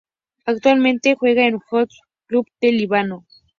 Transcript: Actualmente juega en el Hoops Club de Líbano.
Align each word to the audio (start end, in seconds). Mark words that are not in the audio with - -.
Actualmente 0.47 1.13
juega 1.13 1.43
en 1.45 1.53
el 1.53 1.59
Hoops 1.69 1.99
Club 2.25 2.47
de 2.59 2.71
Líbano. 2.71 3.27